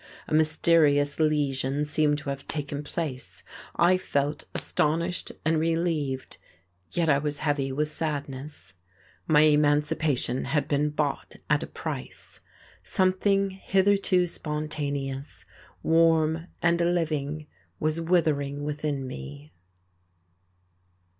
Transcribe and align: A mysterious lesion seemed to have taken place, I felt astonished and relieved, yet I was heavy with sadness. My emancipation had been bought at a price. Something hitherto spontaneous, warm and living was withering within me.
A 0.27 0.33
mysterious 0.33 1.19
lesion 1.19 1.85
seemed 1.85 2.17
to 2.17 2.31
have 2.31 2.47
taken 2.47 2.83
place, 2.83 3.43
I 3.75 3.99
felt 3.99 4.45
astonished 4.55 5.31
and 5.45 5.59
relieved, 5.59 6.37
yet 6.91 7.07
I 7.07 7.19
was 7.19 7.37
heavy 7.45 7.71
with 7.71 7.87
sadness. 7.87 8.73
My 9.27 9.41
emancipation 9.41 10.45
had 10.45 10.67
been 10.67 10.89
bought 10.89 11.35
at 11.51 11.61
a 11.61 11.67
price. 11.67 12.39
Something 12.81 13.51
hitherto 13.51 14.25
spontaneous, 14.25 15.45
warm 15.83 16.47
and 16.63 16.81
living 16.81 17.45
was 17.79 18.01
withering 18.01 18.63
within 18.63 19.05
me. 19.05 19.53